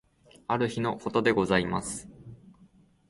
[0.47, 2.09] ある日の事でございます。